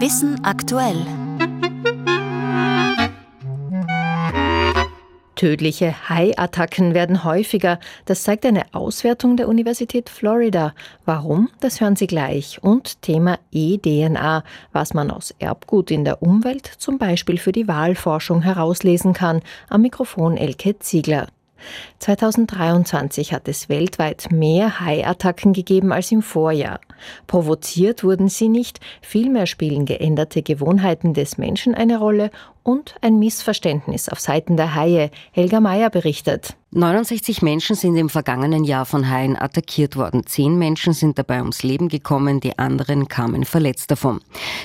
Wissen 0.00 0.44
aktuell. 0.44 1.04
Tödliche 5.34 6.08
Haiattacken 6.08 6.94
werden 6.94 7.24
häufiger. 7.24 7.80
Das 8.04 8.22
zeigt 8.22 8.46
eine 8.46 8.72
Auswertung 8.74 9.36
der 9.36 9.48
Universität 9.48 10.08
Florida. 10.08 10.72
Warum? 11.04 11.50
Das 11.58 11.80
hören 11.80 11.96
Sie 11.96 12.06
gleich. 12.06 12.62
Und 12.62 13.02
Thema 13.02 13.40
eDNA, 13.50 14.44
was 14.72 14.94
man 14.94 15.10
aus 15.10 15.34
Erbgut 15.40 15.90
in 15.90 16.04
der 16.04 16.22
Umwelt 16.22 16.66
zum 16.78 16.98
Beispiel 16.98 17.38
für 17.38 17.52
die 17.52 17.66
Wahlforschung 17.66 18.42
herauslesen 18.42 19.14
kann. 19.14 19.42
Am 19.68 19.82
Mikrofon 19.82 20.36
Elke 20.36 20.78
Ziegler. 20.78 21.26
2023 21.98 23.32
hat 23.32 23.48
es 23.48 23.68
weltweit 23.68 24.28
mehr 24.30 24.78
Haiattacken 24.78 25.52
gegeben 25.52 25.90
als 25.90 26.12
im 26.12 26.22
Vorjahr. 26.22 26.78
Provoziert 27.26 28.04
wurden 28.04 28.28
sie 28.28 28.48
nicht, 28.48 28.80
vielmehr 29.02 29.46
spielen 29.46 29.84
geänderte 29.84 30.42
Gewohnheiten 30.42 31.14
des 31.14 31.38
Menschen 31.38 31.74
eine 31.74 31.98
Rolle 31.98 32.30
und 32.68 32.96
ein 33.00 33.18
Missverständnis 33.18 34.10
auf 34.10 34.20
Seiten 34.20 34.58
der 34.58 34.74
Haie. 34.74 35.10
Helga 35.32 35.58
Mayer 35.58 35.88
berichtet. 35.88 36.54
69 36.70 37.40
Menschen 37.40 37.76
sind 37.76 37.96
im 37.96 38.10
vergangenen 38.10 38.62
Jahr 38.62 38.84
von 38.84 39.08
Haien 39.08 39.40
attackiert 39.40 39.96
worden. 39.96 40.26
Zehn 40.26 40.58
Menschen 40.58 40.92
sind 40.92 41.18
dabei 41.18 41.38
ums 41.38 41.62
Leben 41.62 41.88
gekommen, 41.88 42.40
die 42.40 42.58
anderen 42.58 43.08
kamen 43.08 43.46
verletzt 43.46 43.90
davon. 43.90 44.20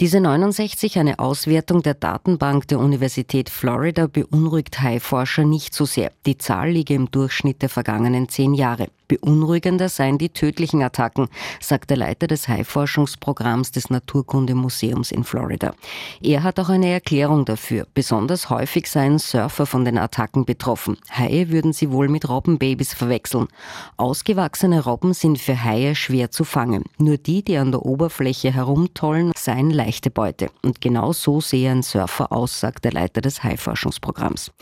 Diese 0.00 0.18
69, 0.18 0.98
eine 0.98 1.20
Auswertung 1.20 1.82
der 1.82 1.94
Datenbank 1.94 2.66
der 2.66 2.80
Universität 2.80 3.48
Florida, 3.48 4.08
beunruhigt 4.08 4.82
Haiforscher 4.82 5.44
nicht 5.44 5.72
so 5.72 5.84
sehr. 5.84 6.10
Die 6.26 6.36
Zahl 6.36 6.70
liege 6.70 6.94
im 6.94 7.12
Durchschnitt 7.12 7.62
der 7.62 7.68
vergangenen 7.68 8.28
zehn 8.28 8.54
Jahre. 8.54 8.88
Beunruhigender 9.06 9.88
seien 9.88 10.18
die 10.18 10.30
tödlichen 10.30 10.82
Attacken, 10.82 11.28
sagt 11.60 11.90
der 11.90 11.98
Leiter 11.98 12.26
des 12.26 12.48
Haiforschungsprogramms 12.48 13.70
des 13.70 13.90
Naturkundemuseums 13.90 15.12
in 15.12 15.22
Florida. 15.22 15.74
Er 16.20 16.42
hat 16.42 16.58
auch 16.58 16.70
eine 16.70 16.88
Erklärung 16.88 17.44
dafür. 17.44 17.83
Besonders 17.92 18.50
häufig 18.50 18.90
seien 18.90 19.18
Surfer 19.18 19.66
von 19.66 19.84
den 19.84 19.98
Attacken 19.98 20.44
betroffen. 20.44 20.96
Haie 21.10 21.50
würden 21.50 21.72
sie 21.72 21.90
wohl 21.90 22.08
mit 22.08 22.28
Robbenbabys 22.28 22.94
verwechseln. 22.94 23.48
Ausgewachsene 23.96 24.84
Robben 24.84 25.12
sind 25.12 25.38
für 25.38 25.62
Haie 25.62 25.94
schwer 25.94 26.30
zu 26.30 26.44
fangen. 26.44 26.84
Nur 26.98 27.18
die, 27.18 27.42
die 27.42 27.56
an 27.56 27.72
der 27.72 27.84
Oberfläche 27.84 28.52
herumtollen, 28.52 29.32
seien 29.36 29.70
leichte 29.70 30.10
Beute. 30.10 30.50
Und 30.62 30.80
genau 30.80 31.12
so 31.12 31.40
sehe 31.40 31.70
ein 31.70 31.82
Surfer 31.82 32.32
aus, 32.32 32.60
sagt 32.60 32.84
der 32.84 32.92
Leiter 32.92 33.20
des 33.20 33.42
Haiforschungsprogramms. 33.44 34.52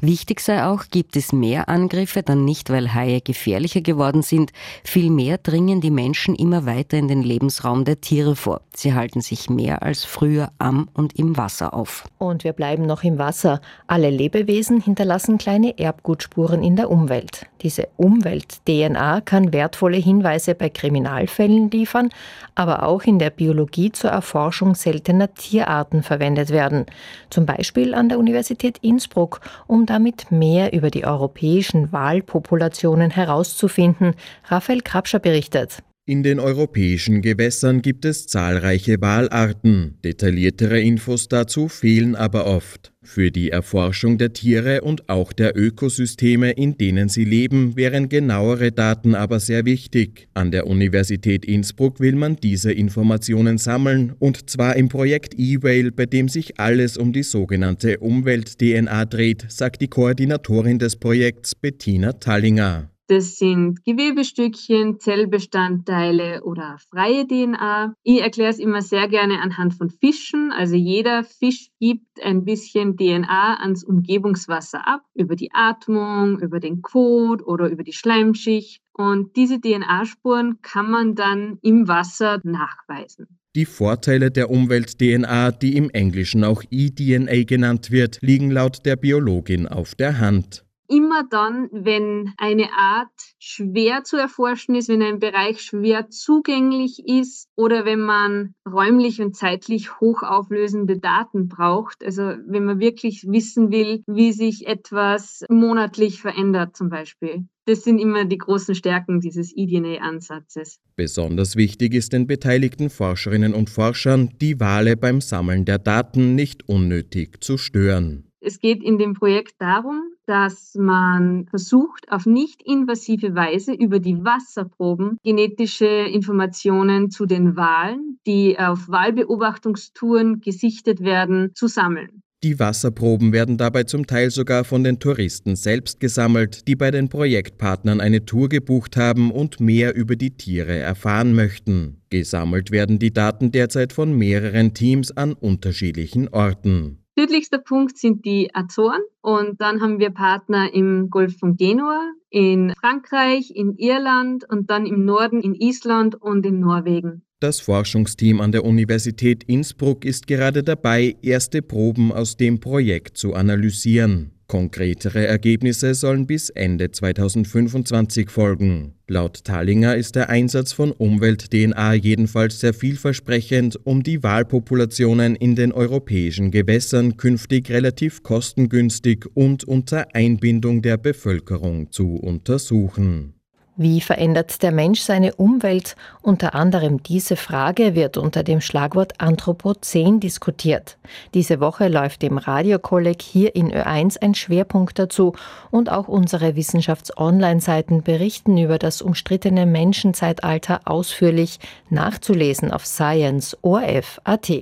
Wichtig 0.00 0.40
sei 0.40 0.64
auch, 0.64 0.84
gibt 0.90 1.16
es 1.16 1.32
mehr 1.32 1.68
Angriffe, 1.68 2.22
dann 2.22 2.44
nicht, 2.44 2.70
weil 2.70 2.94
Haie 2.94 3.20
gefährlicher 3.20 3.80
geworden 3.80 4.22
sind, 4.22 4.52
vielmehr 4.84 5.38
dringen 5.38 5.80
die 5.80 5.90
Menschen 5.90 6.34
immer 6.34 6.66
weiter 6.66 6.96
in 6.96 7.08
den 7.08 7.22
Lebensraum 7.22 7.84
der 7.84 8.00
Tiere 8.00 8.36
vor. 8.36 8.62
Sie 8.74 8.94
halten 8.94 9.20
sich 9.20 9.50
mehr 9.50 9.82
als 9.82 10.04
früher 10.04 10.50
am 10.58 10.88
und 10.94 11.18
im 11.18 11.36
Wasser 11.36 11.74
auf. 11.74 12.04
Und 12.18 12.44
wir 12.44 12.52
bleiben 12.62 12.86
noch 12.86 13.02
im 13.02 13.18
Wasser. 13.18 13.60
Alle 13.88 14.08
Lebewesen 14.08 14.80
hinterlassen 14.80 15.36
kleine 15.36 15.78
Erbgutspuren 15.78 16.62
in 16.62 16.76
der 16.76 16.90
Umwelt. 16.90 17.46
Diese 17.60 17.88
Umwelt-DNA 17.96 19.20
kann 19.22 19.52
wertvolle 19.52 19.96
Hinweise 19.96 20.54
bei 20.54 20.68
Kriminalfällen 20.68 21.70
liefern, 21.70 22.10
aber 22.54 22.84
auch 22.84 23.02
in 23.02 23.18
der 23.18 23.30
Biologie 23.30 23.90
zur 23.90 24.10
Erforschung 24.10 24.76
seltener 24.76 25.34
Tierarten 25.34 26.04
verwendet 26.04 26.50
werden. 26.50 26.86
Zum 27.30 27.46
Beispiel 27.46 27.94
an 27.94 28.08
der 28.08 28.20
Universität 28.20 28.78
Innsbruck, 28.78 29.40
um 29.66 29.84
damit 29.84 30.30
mehr 30.30 30.72
über 30.72 30.90
die 30.90 31.04
europäischen 31.04 31.92
Walpopulationen 31.92 33.10
herauszufinden 33.10 33.82
finden. 33.82 34.14
Raphael 34.48 34.80
Krabscher 34.80 35.18
berichtet. 35.18 35.82
In 36.04 36.24
den 36.24 36.40
europäischen 36.40 37.22
Gewässern 37.22 37.80
gibt 37.80 38.04
es 38.04 38.26
zahlreiche 38.26 39.00
Walarten. 39.00 39.98
Detailliertere 40.02 40.80
Infos 40.80 41.28
dazu 41.28 41.68
fehlen 41.68 42.16
aber 42.16 42.44
oft. 42.46 42.92
Für 43.04 43.30
die 43.30 43.50
Erforschung 43.50 44.18
der 44.18 44.32
Tiere 44.32 44.80
und 44.80 45.08
auch 45.08 45.32
der 45.32 45.56
Ökosysteme, 45.56 46.50
in 46.50 46.76
denen 46.76 47.08
sie 47.08 47.24
leben, 47.24 47.76
wären 47.76 48.08
genauere 48.08 48.72
Daten 48.72 49.14
aber 49.14 49.38
sehr 49.38 49.64
wichtig. 49.64 50.26
An 50.34 50.50
der 50.50 50.66
Universität 50.66 51.44
Innsbruck 51.44 52.00
will 52.00 52.16
man 52.16 52.34
diese 52.34 52.72
Informationen 52.72 53.58
sammeln, 53.58 54.12
und 54.18 54.50
zwar 54.50 54.74
im 54.74 54.88
Projekt 54.88 55.38
E-Whale, 55.38 55.92
bei 55.92 56.06
dem 56.06 56.28
sich 56.28 56.58
alles 56.58 56.96
um 56.96 57.12
die 57.12 57.22
sogenannte 57.22 58.00
Umwelt-DNA 58.00 59.04
dreht, 59.04 59.44
sagt 59.48 59.80
die 59.80 59.88
Koordinatorin 59.88 60.80
des 60.80 60.96
Projekts 60.96 61.54
Bettina 61.54 62.14
Tallinger. 62.14 62.91
Das 63.08 63.36
sind 63.36 63.84
Gewebestückchen, 63.84 65.00
Zellbestandteile 65.00 66.44
oder 66.44 66.78
freie 66.90 67.26
DNA. 67.26 67.94
Ich 68.04 68.22
erkläre 68.22 68.50
es 68.50 68.58
immer 68.58 68.80
sehr 68.80 69.08
gerne 69.08 69.40
anhand 69.40 69.74
von 69.74 69.90
Fischen. 69.90 70.52
Also 70.52 70.76
jeder 70.76 71.24
Fisch 71.24 71.70
gibt 71.80 72.22
ein 72.22 72.44
bisschen 72.44 72.96
DNA 72.96 73.58
ans 73.60 73.84
Umgebungswasser 73.84 74.86
ab, 74.86 75.02
über 75.14 75.34
die 75.34 75.50
Atmung, 75.52 76.38
über 76.38 76.60
den 76.60 76.80
Kot 76.80 77.42
oder 77.42 77.68
über 77.68 77.82
die 77.82 77.92
Schleimschicht. 77.92 78.80
Und 78.92 79.36
diese 79.36 79.60
DNA-Spuren 79.60 80.60
kann 80.62 80.90
man 80.90 81.14
dann 81.14 81.58
im 81.62 81.88
Wasser 81.88 82.40
nachweisen. 82.44 83.26
Die 83.56 83.66
Vorteile 83.66 84.30
der 84.30 84.48
Umwelt-DNA, 84.48 85.50
die 85.50 85.76
im 85.76 85.90
Englischen 85.90 86.44
auch 86.44 86.62
eDNA 86.70 87.44
genannt 87.44 87.90
wird, 87.90 88.18
liegen 88.22 88.50
laut 88.50 88.86
der 88.86 88.96
Biologin 88.96 89.66
auf 89.66 89.94
der 89.94 90.18
Hand 90.18 90.64
immer 90.88 91.24
dann, 91.28 91.68
wenn 91.72 92.32
eine 92.36 92.72
Art 92.72 93.08
schwer 93.38 94.04
zu 94.04 94.16
erforschen 94.16 94.74
ist, 94.74 94.88
wenn 94.88 95.02
ein 95.02 95.18
Bereich 95.18 95.60
schwer 95.62 96.08
zugänglich 96.10 97.02
ist 97.06 97.48
oder 97.56 97.84
wenn 97.84 98.00
man 98.00 98.54
räumlich 98.70 99.20
und 99.20 99.36
zeitlich 99.36 100.00
hochauflösende 100.00 100.98
Daten 100.98 101.48
braucht. 101.48 102.04
Also 102.04 102.22
wenn 102.22 102.64
man 102.64 102.80
wirklich 102.80 103.24
wissen 103.28 103.70
will, 103.70 104.02
wie 104.06 104.32
sich 104.32 104.66
etwas 104.66 105.44
monatlich 105.48 106.20
verändert 106.20 106.76
zum 106.76 106.88
Beispiel. 106.88 107.46
Das 107.64 107.84
sind 107.84 108.00
immer 108.00 108.24
die 108.24 108.38
großen 108.38 108.74
Stärken 108.74 109.20
dieses 109.20 109.56
eDNA-Ansatzes. 109.56 110.80
Besonders 110.96 111.54
wichtig 111.54 111.94
ist 111.94 112.12
den 112.12 112.26
beteiligten 112.26 112.90
Forscherinnen 112.90 113.54
und 113.54 113.70
Forschern, 113.70 114.30
die 114.40 114.58
Wale 114.58 114.96
beim 114.96 115.20
Sammeln 115.20 115.64
der 115.64 115.78
Daten 115.78 116.34
nicht 116.34 116.68
unnötig 116.68 117.42
zu 117.42 117.58
stören. 117.58 118.31
Es 118.44 118.58
geht 118.58 118.82
in 118.82 118.98
dem 118.98 119.14
Projekt 119.14 119.54
darum, 119.58 120.02
dass 120.26 120.74
man 120.74 121.46
versucht, 121.48 122.10
auf 122.10 122.26
nicht 122.26 122.60
invasive 122.62 123.36
Weise 123.36 123.72
über 123.72 124.00
die 124.00 124.24
Wasserproben 124.24 125.16
genetische 125.22 125.86
Informationen 125.86 127.10
zu 127.10 127.26
den 127.26 127.54
Walen, 127.54 128.18
die 128.26 128.58
auf 128.58 128.88
Wahlbeobachtungstouren 128.88 130.40
gesichtet 130.40 131.04
werden, 131.04 131.52
zu 131.54 131.68
sammeln. 131.68 132.22
Die 132.42 132.58
Wasserproben 132.58 133.32
werden 133.32 133.56
dabei 133.56 133.84
zum 133.84 134.08
Teil 134.08 134.32
sogar 134.32 134.64
von 134.64 134.82
den 134.82 134.98
Touristen 134.98 135.54
selbst 135.54 136.00
gesammelt, 136.00 136.66
die 136.66 136.74
bei 136.74 136.90
den 136.90 137.08
Projektpartnern 137.08 138.00
eine 138.00 138.24
Tour 138.24 138.48
gebucht 138.48 138.96
haben 138.96 139.30
und 139.30 139.60
mehr 139.60 139.94
über 139.94 140.16
die 140.16 140.36
Tiere 140.36 140.76
erfahren 140.76 141.34
möchten. 141.34 142.02
Gesammelt 142.10 142.72
werden 142.72 142.98
die 142.98 143.12
Daten 143.12 143.52
derzeit 143.52 143.92
von 143.92 144.18
mehreren 144.18 144.74
Teams 144.74 145.16
an 145.16 145.34
unterschiedlichen 145.34 146.28
Orten. 146.30 147.01
Südlichster 147.14 147.58
Punkt 147.58 147.98
sind 147.98 148.24
die 148.24 148.54
Azoren 148.54 149.02
und 149.20 149.60
dann 149.60 149.82
haben 149.82 149.98
wir 149.98 150.10
Partner 150.10 150.72
im 150.72 151.10
Golf 151.10 151.36
von 151.36 151.56
Genua, 151.56 152.10
in 152.30 152.72
Frankreich, 152.80 153.52
in 153.54 153.76
Irland 153.76 154.48
und 154.48 154.70
dann 154.70 154.86
im 154.86 155.04
Norden 155.04 155.42
in 155.42 155.54
Island 155.54 156.14
und 156.14 156.46
in 156.46 156.60
Norwegen. 156.60 157.22
Das 157.38 157.60
Forschungsteam 157.60 158.40
an 158.40 158.52
der 158.52 158.64
Universität 158.64 159.44
Innsbruck 159.44 160.06
ist 160.06 160.26
gerade 160.26 160.62
dabei, 160.62 161.16
erste 161.20 161.60
Proben 161.60 162.12
aus 162.12 162.38
dem 162.38 162.60
Projekt 162.60 163.18
zu 163.18 163.34
analysieren. 163.34 164.31
Konkretere 164.52 165.26
Ergebnisse 165.26 165.94
sollen 165.94 166.26
bis 166.26 166.50
Ende 166.50 166.90
2025 166.90 168.28
folgen. 168.28 168.92
Laut 169.08 169.44
Tallinger 169.44 169.96
ist 169.96 170.14
der 170.14 170.28
Einsatz 170.28 170.74
von 170.74 170.92
Umwelt-DNA 170.92 171.94
jedenfalls 171.94 172.60
sehr 172.60 172.74
vielversprechend, 172.74 173.78
um 173.86 174.02
die 174.02 174.22
Wahlpopulationen 174.22 175.36
in 175.36 175.56
den 175.56 175.72
europäischen 175.72 176.50
Gewässern 176.50 177.16
künftig 177.16 177.70
relativ 177.70 178.22
kostengünstig 178.22 179.24
und 179.32 179.64
unter 179.64 180.14
Einbindung 180.14 180.82
der 180.82 180.98
Bevölkerung 180.98 181.90
zu 181.90 182.16
untersuchen. 182.16 183.32
Wie 183.76 184.02
verändert 184.02 184.62
der 184.62 184.70
Mensch 184.70 185.00
seine 185.00 185.34
Umwelt? 185.36 185.96
Unter 186.20 186.54
anderem 186.54 187.02
diese 187.02 187.36
Frage 187.36 187.94
wird 187.94 188.18
unter 188.18 188.42
dem 188.42 188.60
Schlagwort 188.60 189.14
Anthropozän 189.18 190.20
diskutiert. 190.20 190.98
Diese 191.32 191.58
Woche 191.58 191.88
läuft 191.88 192.22
im 192.22 192.36
Radiokolleg 192.36 193.22
hier 193.22 193.56
in 193.56 193.72
Ö1 193.72 194.20
ein 194.20 194.34
Schwerpunkt 194.34 194.98
dazu 194.98 195.32
und 195.70 195.90
auch 195.90 196.06
unsere 196.06 196.54
Wissenschafts-Online-Seiten 196.54 198.02
berichten 198.02 198.58
über 198.58 198.76
das 198.78 199.00
umstrittene 199.00 199.64
Menschenzeitalter 199.64 200.82
ausführlich 200.84 201.58
nachzulesen 201.88 202.72
auf 202.72 202.84
science.orf.at. 202.84 204.52